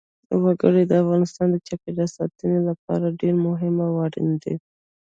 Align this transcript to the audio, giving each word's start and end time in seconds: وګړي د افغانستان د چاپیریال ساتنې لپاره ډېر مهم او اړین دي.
وګړي 0.43 0.83
د 0.87 0.93
افغانستان 1.03 1.47
د 1.51 1.57
چاپیریال 1.67 2.09
ساتنې 2.17 2.59
لپاره 2.69 3.15
ډېر 3.21 3.35
مهم 3.47 3.75
او 3.87 3.93
اړین 4.05 4.29
دي. 4.43 4.55